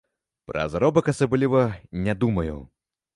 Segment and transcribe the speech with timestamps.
[0.51, 1.61] Пра заробак асабліва
[2.07, 2.57] не думаю.